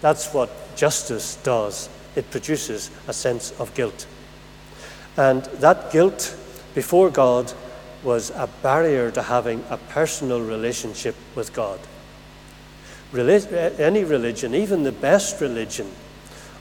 That's 0.00 0.32
what 0.32 0.50
justice 0.76 1.36
does. 1.42 1.88
It 2.14 2.30
produces 2.30 2.90
a 3.06 3.12
sense 3.12 3.58
of 3.60 3.74
guilt. 3.74 4.06
And 5.16 5.44
that 5.60 5.90
guilt 5.90 6.36
before 6.74 7.10
God 7.10 7.52
was 8.04 8.30
a 8.30 8.48
barrier 8.62 9.10
to 9.10 9.22
having 9.22 9.64
a 9.68 9.76
personal 9.76 10.40
relationship 10.40 11.16
with 11.34 11.52
God. 11.52 11.80
Eh, 13.14 13.70
any 13.78 14.04
religion, 14.04 14.54
even 14.54 14.82
the 14.82 14.92
best 14.92 15.40
religion, 15.40 15.90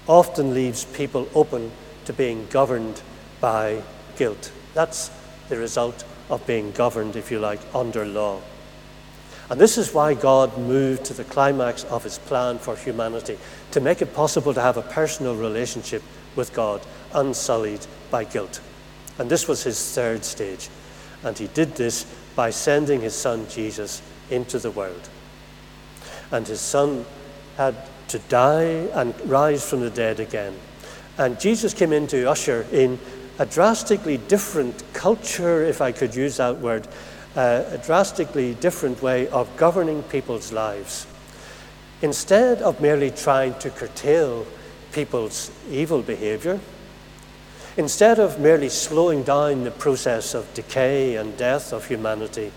often 0.07 0.53
leaves 0.53 0.85
people 0.85 1.27
open 1.35 1.71
to 2.05 2.13
being 2.13 2.47
governed 2.49 3.01
by 3.41 3.81
guilt. 4.15 4.51
That's 4.73 5.11
the 5.49 5.57
result 5.57 6.03
of 6.29 6.45
being 6.47 6.71
governed, 6.71 7.15
if 7.15 7.29
you 7.29 7.39
like, 7.39 7.59
under 7.75 8.05
law. 8.05 8.39
And 9.49 9.59
this 9.59 9.77
is 9.77 9.93
why 9.93 10.13
God 10.13 10.57
moved 10.57 11.05
to 11.05 11.13
the 11.13 11.23
climax 11.23 11.85
of 11.85 12.03
his 12.03 12.17
plan 12.17 12.59
for 12.59 12.75
humanity 12.75 13.37
to 13.71 13.79
make 13.79 14.01
it 14.01 14.13
possible 14.13 14.53
to 14.53 14.61
have 14.61 14.77
a 14.77 14.81
personal 14.81 15.35
relationship 15.35 16.03
with 16.35 16.53
God 16.53 16.81
unsullied 17.13 17.85
by 18.11 18.25
guilt. 18.25 18.59
And 19.17 19.29
this 19.29 19.47
was 19.47 19.63
his 19.63 19.93
third 19.93 20.25
stage. 20.25 20.69
And 21.23 21.37
he 21.37 21.47
did 21.47 21.75
this 21.75 22.05
by 22.35 22.49
sending 22.49 23.01
his 23.01 23.15
son 23.15 23.47
Jesus 23.49 24.01
into 24.29 24.59
the 24.59 24.71
world. 24.71 25.09
And 26.31 26.45
his 26.45 26.61
son 26.61 27.05
had 27.55 27.75
to 28.09 28.19
die 28.19 28.87
and 28.93 29.19
rise 29.29 29.67
from 29.67 29.79
the 29.79 29.89
dead 29.89 30.19
again. 30.19 30.55
And 31.17 31.39
Jesus 31.39 31.73
came 31.73 31.93
in 31.93 32.07
to 32.07 32.29
usher 32.29 32.65
in 32.71 32.99
a 33.39 33.45
drastically 33.45 34.17
different 34.17 34.83
culture, 34.93 35.63
if 35.63 35.81
I 35.81 35.91
could 35.91 36.15
use 36.15 36.37
that 36.37 36.59
word, 36.59 36.87
uh, 37.37 37.63
a 37.69 37.77
drastically 37.77 38.55
different 38.55 39.01
way 39.01 39.27
of 39.27 39.55
governing 39.57 40.01
people's 40.03 40.51
lives. 40.51 41.05
Instead 42.01 42.61
of 42.63 42.81
merely 42.81 43.11
trying 43.11 43.53
to 43.59 43.69
curtail 43.69 44.45
people's 44.91 45.51
evil 45.69 46.01
behavior, 46.01 46.59
instead 47.77 48.19
of 48.19 48.39
merely 48.39 48.69
slowing 48.69 49.21
down 49.21 49.63
the 49.63 49.71
process 49.71 50.33
of 50.33 50.51
decay 50.55 51.15
and 51.15 51.37
death 51.37 51.71
of 51.71 51.85
humanity, 51.85 52.51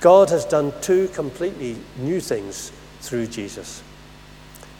God 0.00 0.28
has 0.28 0.44
done 0.44 0.74
two 0.82 1.08
completely 1.08 1.78
new 1.96 2.20
things 2.20 2.72
through 3.00 3.28
Jesus. 3.28 3.82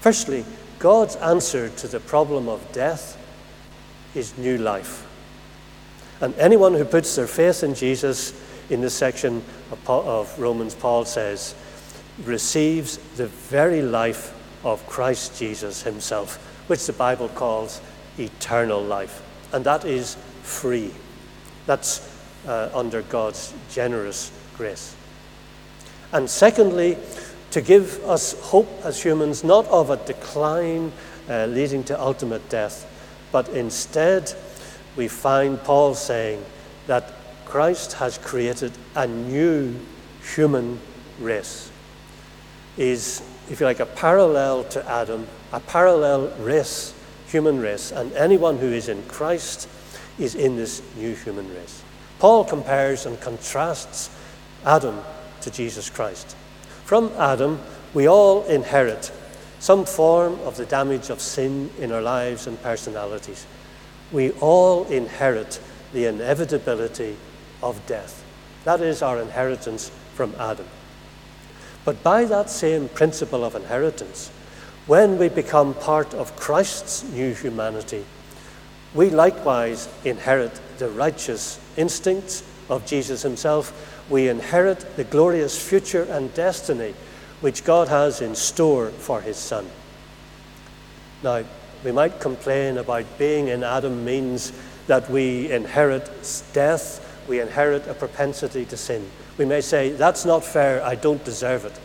Firstly, 0.00 0.45
God's 0.78 1.16
answer 1.16 1.71
to 1.71 1.88
the 1.88 2.00
problem 2.00 2.47
of 2.47 2.61
death 2.73 3.16
is 4.14 4.37
new 4.37 4.59
life. 4.59 5.07
And 6.21 6.35
anyone 6.35 6.75
who 6.75 6.85
puts 6.85 7.16
their 7.16 7.26
faith 7.26 7.64
in 7.64 7.75
Jesus, 7.75 8.35
in 8.71 8.80
this 8.80 8.94
section 8.94 9.42
of 9.87 10.38
Romans, 10.38 10.75
Paul 10.75 11.04
says, 11.04 11.54
receives 12.25 12.99
the 13.16 13.26
very 13.26 13.83
life 13.83 14.35
of 14.64 14.87
Christ 14.87 15.38
Jesus 15.38 15.83
himself, 15.83 16.37
which 16.68 16.87
the 16.87 16.92
Bible 16.92 17.28
calls 17.28 17.80
eternal 18.18 18.83
life. 18.83 19.23
And 19.52 19.64
that 19.64 19.85
is 19.85 20.16
free. 20.42 20.90
That's 21.66 22.11
uh, 22.47 22.71
under 22.75 23.02
God's 23.02 23.52
generous 23.71 24.30
grace. 24.56 24.94
And 26.12 26.28
secondly, 26.28 26.97
to 27.50 27.61
give 27.61 28.02
us 28.04 28.38
hope 28.40 28.68
as 28.85 29.02
humans, 29.02 29.44
not 29.44 29.66
of 29.66 29.90
a 29.90 29.97
decline 29.97 30.92
uh, 31.28 31.47
leading 31.47 31.85
to 31.85 32.00
ultimate 32.00 32.49
death, 32.49 32.90
but 33.33 33.49
instead 33.50 34.33
we 34.97 35.09
find 35.09 35.62
Paul 35.62 35.94
saying 35.94 36.44
that 36.87 37.12
Christ 37.55 37.93
has 37.93 38.19
created 38.19 38.73
a 38.97 39.07
new 39.07 39.77
human 40.35 40.81
race. 41.21 41.71
Is, 42.77 43.23
if 43.49 43.61
you 43.61 43.67
like, 43.67 43.79
a 43.79 43.87
parallel 43.87 44.65
to 44.71 44.85
Adam, 44.91 45.29
a 45.53 45.61
parallel 45.61 46.35
race, 46.41 46.93
human 47.29 47.61
race, 47.61 47.93
and 47.93 48.13
anyone 48.15 48.59
who 48.59 48.73
is 48.73 48.89
in 48.89 49.05
Christ 49.05 49.69
is 50.19 50.35
in 50.35 50.57
this 50.57 50.83
new 50.97 51.15
human 51.15 51.49
race. 51.55 51.85
Paul 52.19 52.45
compares 52.45 53.07
and 53.07 53.21
contrasts 53.21 54.11
Adam 54.67 55.01
to 55.43 55.49
Jesus 55.49 55.89
Christ. 55.89 56.35
From 56.85 57.13
Adam, 57.17 57.61
we 57.95 58.09
all 58.09 58.45
inherit 58.47 59.13
some 59.61 59.85
form 59.85 60.41
of 60.41 60.57
the 60.57 60.67
damage 60.67 61.09
of 61.09 61.21
sin 61.21 61.71
in 61.79 61.93
our 61.93 62.03
lives 62.03 62.49
and 62.49 62.61
personalities. 62.65 63.47
We 64.11 64.33
all 64.41 64.87
inherit 64.87 65.61
the 65.93 66.07
inevitability 66.07 67.17
of 67.64 67.85
death. 67.87 68.23
That 68.62 68.80
is 68.80 69.02
our 69.02 69.21
inheritance 69.21 69.90
from 70.14 70.35
Adam. 70.38 70.66
But 71.85 72.02
by 72.02 72.25
that 72.26 72.49
same 72.49 72.88
principle 72.88 73.44
of 73.44 73.56
inheritance, 73.56 74.30
when 74.87 75.18
we 75.18 75.28
become 75.28 75.75
part 75.75 76.14
of 76.14 76.37
Christ's 76.37 77.02
new 77.04 77.35
humanity, 77.35 78.04
we 78.94 79.11
likewise 79.11 79.88
inherit 80.04 80.61
the 80.78 80.88
righteous 80.88 81.59
instincts 81.76 82.44
of 82.71 82.87
Jesus 82.87 83.23
himself. 83.23 83.73
We 84.09 84.28
inherit 84.28 84.97
the 84.97 85.04
glorious 85.04 85.61
future 85.61 86.04
and 86.04 86.33
destiny 86.35 86.94
which 87.40 87.64
God 87.64 87.88
has 87.88 88.21
in 88.21 88.35
store 88.35 88.90
for 88.90 89.21
his 89.21 89.37
Son. 89.37 89.66
Now, 91.23 91.44
we 91.85 91.92
might 91.92 92.21
complain 92.21 92.78
about 92.78 93.04
being 93.18 93.49
in 93.49 93.62
Adam 93.62 94.04
means 94.04 94.52
that 94.87 95.11
we 95.11 95.50
inherit 95.50 96.11
death, 96.52 97.04
we 97.28 97.40
inherit 97.40 97.87
a 97.87 97.95
propensity 97.95 98.64
to 98.66 98.76
sin. 98.76 99.11
We 99.38 99.45
may 99.45 99.61
say, 99.61 99.90
That's 99.90 100.25
not 100.25 100.45
fair, 100.45 100.83
I 100.83 100.95
don't 100.95 101.25
deserve 101.25 101.64
it. 101.64 101.78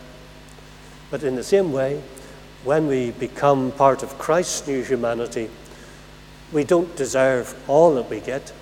But 1.10 1.22
in 1.22 1.34
the 1.34 1.42
same 1.42 1.72
way, 1.72 2.02
when 2.64 2.86
we 2.86 3.10
become 3.12 3.72
part 3.72 4.02
of 4.02 4.18
Christ's 4.18 4.66
new 4.68 4.82
humanity, 4.82 5.50
we 6.52 6.64
don't 6.64 6.94
deserve 6.96 7.54
all 7.68 7.94
that 7.94 8.10
we 8.10 8.20
get, 8.20 8.52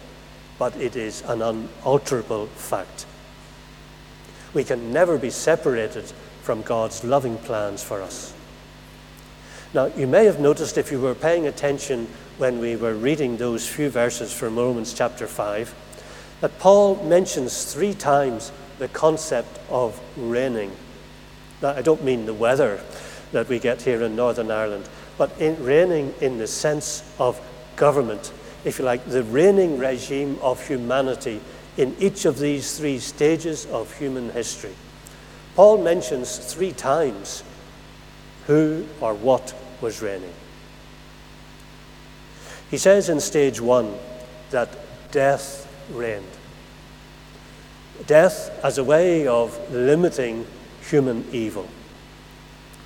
but 0.59 0.77
it 0.77 0.97
is 0.97 1.23
an 1.23 1.43
unalterable 1.43 2.47
fact. 2.49 3.07
We 4.55 4.65
can 4.65 4.93
never 4.93 5.19
be 5.19 5.31
separated 5.31 6.05
from 6.43 6.63
God's 6.63 7.05
loving 7.05 7.37
plans 7.39 7.83
for 7.83 8.01
us. 8.01 8.33
Now, 9.75 9.87
you 9.87 10.07
may 10.07 10.25
have 10.25 10.41
noticed 10.41 10.79
if 10.79 10.91
you 10.91 11.01
were 11.01 11.15
paying 11.15 11.47
attention 11.47 12.09
when 12.39 12.59
we 12.59 12.77
were 12.77 12.95
reading 12.95 13.37
those 13.37 13.69
few 13.69 13.91
verses 13.91 14.33
from 14.33 14.57
Romans 14.57 14.95
chapter 14.95 15.27
5 15.27 15.75
that 16.41 16.59
Paul 16.59 16.97
mentions 17.05 17.73
three 17.73 17.95
times 17.95 18.53
the 18.79 18.89
concept 18.89 19.59
of 19.69 20.01
reigning. 20.17 20.73
Now, 21.61 21.71
I 21.71 21.83
don't 21.83 22.05
mean 22.05 22.27
the 22.27 22.35
weather 22.35 22.81
that 23.33 23.49
we 23.49 23.59
get 23.59 23.83
here 23.83 24.03
in 24.03 24.15
Northern 24.15 24.51
Ireland, 24.51 24.89
but 25.17 25.39
in 25.41 25.63
reigning 25.63 26.15
in 26.21 26.39
the 26.39 26.47
sense 26.47 27.03
of 27.19 27.41
government, 27.77 28.33
if 28.65 28.79
you 28.79 28.85
like, 28.85 29.05
the 29.07 29.25
reigning 29.25 29.79
regime 29.79 30.39
of 30.41 30.65
humanity 30.67 31.41
in 31.77 31.95
each 31.99 32.25
of 32.25 32.39
these 32.39 32.79
three 32.79 32.99
stages 32.99 33.67
of 33.67 33.97
human 33.99 34.31
history. 34.31 34.75
Paul 35.55 35.79
mentions 35.79 36.39
three 36.39 36.73
times 36.73 37.43
who 38.47 38.87
or 39.01 39.15
what 39.15 39.55
was 39.81 40.01
reigning. 40.01 40.33
He 42.71 42.79
says 42.79 43.09
in 43.09 43.21
stage 43.21 43.61
one 43.61 43.95
that 44.51 44.69
death 45.11 45.68
reigned. 45.91 46.25
Death 48.07 48.59
as 48.65 48.79
a 48.79 48.85
way 48.85 49.27
of 49.27 49.59
limiting 49.73 50.47
human 50.83 51.25
evil. 51.33 51.69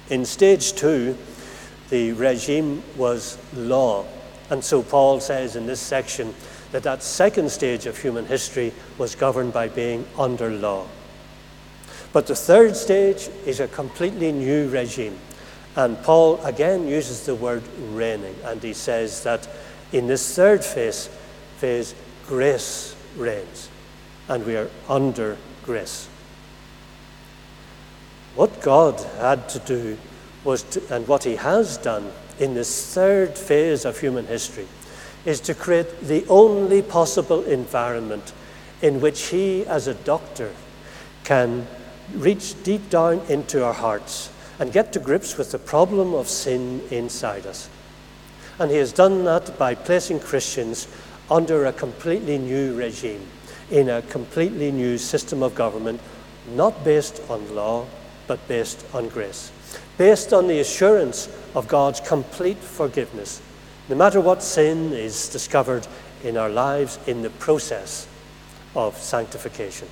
In 0.09 0.25
stage 0.25 0.73
two, 0.73 1.17
the 1.91 2.13
regime 2.13 2.83
was 2.97 3.39
law. 3.55 4.07
And 4.51 4.65
so 4.65 4.83
Paul 4.83 5.21
says 5.21 5.57
in 5.57 5.67
this 5.67 5.81
section 5.81 6.35
that 6.73 6.83
that 6.83 7.03
second 7.03 7.51
stage 7.51 7.87
of 7.87 7.99
human 7.99 8.27
history 8.27 8.73
was 8.99 9.15
governed 9.15 9.53
by 9.53 9.69
being 9.69 10.07
under 10.19 10.51
law. 10.51 10.87
But 12.13 12.27
the 12.27 12.35
third 12.35 12.77
stage 12.77 13.29
is 13.47 13.61
a 13.61 13.69
completely 13.69 14.33
new 14.33 14.69
regime. 14.69 15.19
And 15.77 16.03
Paul 16.03 16.43
again 16.45 16.87
uses 16.87 17.25
the 17.25 17.35
word 17.35 17.63
reigning, 17.91 18.37
and 18.45 18.63
he 18.63 18.75
says 18.75 19.23
that 19.23 19.49
in 19.93 20.07
this 20.07 20.35
third 20.35 20.65
phase, 20.65 21.09
phase 21.57 21.95
grace 22.27 22.92
reigns, 23.17 23.69
and 24.29 24.45
we 24.45 24.57
are 24.57 24.71
under 24.89 25.37
grace. 25.65 26.09
What 28.35 28.63
God 28.63 29.01
had 29.19 29.49
to 29.51 29.59
do 29.59 29.99
was, 30.45 30.63
to, 30.65 30.95
and 30.95 31.07
what 31.07 31.25
he 31.25 31.37
has 31.37 31.77
done 31.77 32.11
in 32.39 32.55
this 32.55 32.95
third 32.95 33.37
phase 33.37 33.85
of 33.85 33.99
human 33.99 34.27
history, 34.27 34.67
is 35.25 35.41
to 35.41 35.55
create 35.55 36.01
the 36.01 36.27
only 36.29 36.83
possible 36.83 37.45
environment 37.45 38.33
in 38.81 39.01
which 39.01 39.29
he, 39.29 39.65
as 39.67 39.87
a 39.87 39.95
doctor, 39.95 40.51
can 41.25 41.67
reach 42.15 42.61
deep 42.65 42.91
down 42.91 43.21
into 43.29 43.65
our 43.65 43.73
hearts 43.73 44.31
and 44.59 44.73
get 44.73 44.93
to 44.93 44.99
grips 44.99 45.39
with 45.39 45.53
the 45.53 45.59
problem 45.59 46.15
of 46.15 46.29
sin 46.29 46.83
inside 46.91 47.47
us. 47.47 47.69
And 48.59 48.71
he 48.71 48.77
has 48.79 48.93
done 48.93 49.25
that 49.25 49.59
by 49.59 49.75
placing 49.75 50.21
Christians 50.21 50.89
under 51.33 51.65
a 51.65 51.73
completely 51.73 52.37
new 52.37 52.75
regime, 52.75 53.27
in 53.71 53.89
a 53.89 54.03
completely 54.03 54.71
new 54.71 54.99
system 54.99 55.43
of 55.43 55.55
government, 55.55 55.99
not 56.55 56.85
based 56.85 57.23
on 57.31 57.55
law, 57.55 57.87
but 58.27 58.47
based 58.49 58.85
on 58.93 59.09
grace, 59.09 59.51
based 59.97 60.35
on 60.35 60.47
the 60.47 60.61
assurance 60.61 61.35
of 61.55 61.67
God's 61.69 62.01
complete 62.01 62.59
forgiveness, 62.59 63.41
no 63.89 63.97
matter 63.97 64.21
what 64.21 64.43
sin 64.43 64.93
is 64.93 65.31
discovered 65.31 65.87
in 66.23 66.37
our 66.37 66.51
lives 66.51 66.99
in 67.07 67.23
the 67.23 67.31
process 67.31 68.07
of 68.77 68.97
sanctification. 68.99 69.89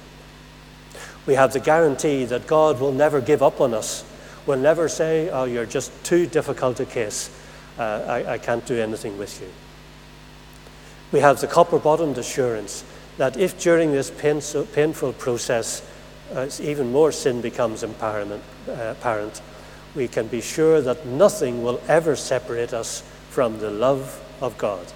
We 1.25 1.35
have 1.35 1.55
the 1.55 1.61
guarantee 1.61 2.27
that 2.27 2.47
God 2.47 2.81
will 2.81 2.93
never 2.93 3.23
give 3.23 3.43
up 3.43 3.63
on 3.63 3.73
us, 3.73 4.05
will 4.47 4.59
never 4.59 4.89
say, 4.89 5.31
Oh, 5.31 5.45
you're 5.45 5.67
just 5.67 5.91
too 6.05 6.27
difficult 6.27 6.81
a 6.81 6.87
case. 6.87 7.31
Uh, 7.79 8.05
I, 8.07 8.33
I 8.35 8.39
can't 8.39 8.65
do 8.67 8.79
anything 8.79 9.17
with 9.17 9.41
you. 9.41 9.49
We 11.13 11.21
have 11.21 11.41
the 11.41 11.47
copper 11.47 11.79
bottomed 11.79 12.19
assurance 12.19 12.85
that 13.19 13.37
if 13.37 13.61
during 13.61 13.93
this 13.93 14.11
painful 14.11 15.13
process 15.15 15.83
uh, 16.33 16.49
even 16.61 16.93
more 16.93 17.13
sin 17.13 17.41
becomes 17.41 17.83
uh, 17.83 18.39
apparent, 18.69 19.43
we 19.95 20.07
can 20.07 20.29
be 20.29 20.41
sure 20.41 20.81
that 20.81 21.05
nothing 21.07 21.63
will 21.63 21.81
ever 21.89 22.15
separate 22.15 22.73
us 22.73 23.03
from 23.31 23.59
the 23.59 23.71
love 23.71 24.23
of 24.41 24.57
God. 24.57 24.87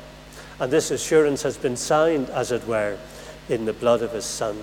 And 0.61 0.73
this 0.73 0.91
assurance 0.91 1.43
has 1.43 1.57
been 1.57 1.77
signed, 1.77 2.31
as 2.31 2.53
it 2.53 2.67
were, 2.67 2.97
in 3.49 3.65
the 3.65 3.73
blood 3.73 4.03
of 4.03 4.13
His 4.13 4.25
Son, 4.25 4.57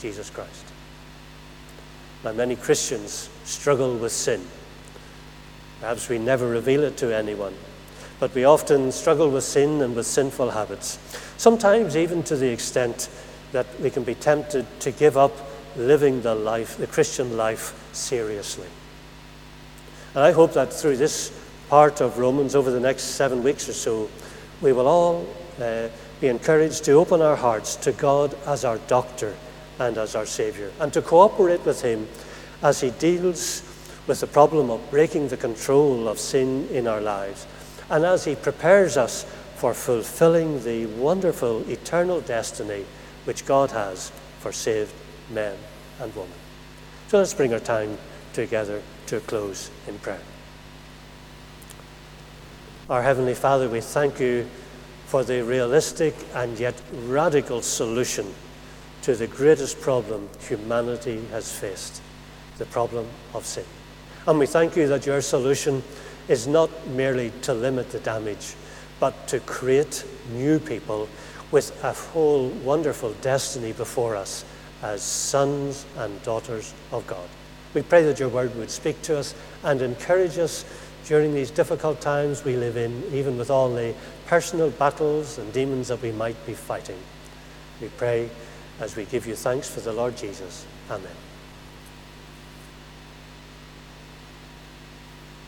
Jesus 0.00 0.30
Christ. 0.30 0.64
Now, 2.24 2.32
many 2.32 2.56
Christians 2.56 3.30
struggle 3.44 3.96
with 3.96 4.12
sin. 4.12 4.44
Perhaps 5.80 6.08
we 6.08 6.18
never 6.18 6.48
reveal 6.48 6.82
it 6.82 6.96
to 6.98 7.16
anyone, 7.16 7.54
but 8.20 8.34
we 8.34 8.44
often 8.44 8.90
struggle 8.92 9.30
with 9.30 9.44
sin 9.44 9.82
and 9.82 9.94
with 9.94 10.06
sinful 10.06 10.50
habits. 10.50 10.98
Sometimes, 11.36 11.96
even 11.96 12.22
to 12.24 12.36
the 12.36 12.50
extent 12.50 13.08
that 13.52 13.66
we 13.80 13.90
can 13.90 14.02
be 14.02 14.14
tempted 14.14 14.66
to 14.80 14.90
give 14.90 15.16
up 15.16 15.32
living 15.76 16.22
the 16.22 16.34
life, 16.34 16.76
the 16.76 16.86
Christian 16.86 17.36
life, 17.36 17.72
seriously. 17.92 18.66
And 20.14 20.24
I 20.24 20.32
hope 20.32 20.52
that 20.54 20.72
through 20.72 20.96
this 20.96 21.32
part 21.68 22.00
of 22.00 22.18
Romans 22.18 22.54
over 22.54 22.70
the 22.70 22.80
next 22.80 23.04
seven 23.04 23.42
weeks 23.42 23.68
or 23.68 23.72
so, 23.72 24.10
we 24.60 24.72
will 24.72 24.88
all 24.88 25.26
uh, 25.60 25.88
be 26.20 26.28
encouraged 26.28 26.84
to 26.84 26.92
open 26.92 27.22
our 27.22 27.36
hearts 27.36 27.76
to 27.76 27.92
God 27.92 28.34
as 28.46 28.64
our 28.64 28.78
doctor 28.88 29.34
and 29.78 29.96
as 29.96 30.16
our 30.16 30.26
Savior, 30.26 30.72
and 30.80 30.92
to 30.92 31.02
cooperate 31.02 31.64
with 31.64 31.82
Him 31.82 32.08
as 32.62 32.80
He 32.80 32.90
deals 32.90 33.62
with 34.08 34.20
the 34.20 34.26
problem 34.26 34.70
of 34.70 34.90
breaking 34.90 35.28
the 35.28 35.36
control 35.36 36.08
of 36.08 36.18
sin 36.18 36.66
in 36.72 36.88
our 36.88 37.00
lives, 37.00 37.46
and 37.90 38.04
as 38.04 38.24
He 38.24 38.34
prepares 38.34 38.96
us 38.96 39.24
for 39.56 39.74
fulfilling 39.74 40.62
the 40.62 40.86
wonderful 40.86 41.68
eternal 41.68 42.20
destiny 42.20 42.84
which 43.24 43.44
God 43.44 43.70
has 43.72 44.12
for 44.40 44.52
saved 44.52 44.92
men 45.30 45.56
and 46.00 46.14
women. 46.14 46.32
So 47.08 47.18
let's 47.18 47.34
bring 47.34 47.52
our 47.52 47.60
time 47.60 47.98
together 48.32 48.82
to 49.06 49.16
a 49.16 49.20
close 49.20 49.70
in 49.86 49.98
prayer. 49.98 50.20
Our 52.88 53.02
Heavenly 53.02 53.34
Father, 53.34 53.68
we 53.68 53.80
thank 53.80 54.20
you 54.20 54.48
for 55.06 55.24
the 55.24 55.42
realistic 55.42 56.14
and 56.34 56.58
yet 56.58 56.74
radical 56.92 57.62
solution 57.62 58.32
to 59.02 59.14
the 59.14 59.26
greatest 59.26 59.80
problem 59.80 60.28
humanity 60.40 61.24
has 61.30 61.50
faced 61.50 62.02
the 62.58 62.66
problem 62.66 63.06
of 63.34 63.44
sin. 63.44 63.64
And 64.26 64.38
we 64.38 64.46
thank 64.46 64.76
you 64.76 64.86
that 64.88 65.06
your 65.06 65.20
solution 65.22 65.82
is 66.28 66.46
not 66.46 66.70
merely 66.88 67.32
to 67.42 67.54
limit 67.54 67.90
the 67.90 68.00
damage, 68.00 68.54
but 69.00 69.28
to 69.28 69.40
create 69.40 70.04
new 70.32 70.58
people 70.58 71.08
with 71.50 71.72
a 71.82 71.92
whole 71.92 72.48
wonderful 72.48 73.12
destiny 73.22 73.72
before 73.72 74.14
us 74.14 74.44
as 74.82 75.02
sons 75.02 75.86
and 75.96 76.22
daughters 76.22 76.74
of 76.92 77.06
God. 77.06 77.28
We 77.74 77.82
pray 77.82 78.02
that 78.04 78.20
your 78.20 78.28
word 78.28 78.54
would 78.56 78.70
speak 78.70 79.00
to 79.02 79.18
us 79.18 79.34
and 79.64 79.82
encourage 79.82 80.38
us 80.38 80.64
during 81.06 81.32
these 81.32 81.50
difficult 81.50 82.00
times 82.00 82.44
we 82.44 82.56
live 82.56 82.76
in, 82.76 83.02
even 83.12 83.38
with 83.38 83.50
all 83.50 83.72
the 83.72 83.94
personal 84.26 84.70
battles 84.70 85.38
and 85.38 85.52
demons 85.52 85.88
that 85.88 86.02
we 86.02 86.12
might 86.12 86.46
be 86.46 86.54
fighting. 86.54 86.98
We 87.80 87.88
pray 87.88 88.28
as 88.80 88.94
we 88.94 89.04
give 89.06 89.26
you 89.26 89.34
thanks 89.34 89.68
for 89.70 89.80
the 89.80 89.92
Lord 89.92 90.16
Jesus. 90.16 90.66
Amen. 90.90 91.27